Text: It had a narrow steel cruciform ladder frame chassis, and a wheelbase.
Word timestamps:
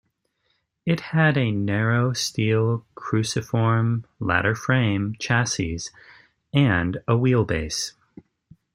It 0.83 0.99
had 0.99 1.37
a 1.37 1.51
narrow 1.51 2.11
steel 2.13 2.87
cruciform 2.95 4.03
ladder 4.19 4.55
frame 4.55 5.15
chassis, 5.19 5.91
and 6.51 6.95
a 7.07 7.13
wheelbase. 7.13 7.91